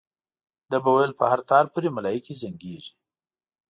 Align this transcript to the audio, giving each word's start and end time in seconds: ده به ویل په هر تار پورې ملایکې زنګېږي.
ده 0.69 0.77
به 0.83 0.89
ویل 0.95 1.11
په 1.19 1.25
هر 1.31 1.39
تار 1.49 1.65
پورې 1.73 1.89
ملایکې 1.97 2.33
زنګېږي. 2.43 2.93